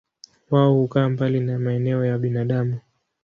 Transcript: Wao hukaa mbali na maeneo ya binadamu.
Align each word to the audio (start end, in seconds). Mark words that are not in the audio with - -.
Wao 0.51 0.73
hukaa 0.73 1.09
mbali 1.09 1.39
na 1.39 1.59
maeneo 1.59 2.05
ya 2.05 2.17
binadamu. 2.17 2.79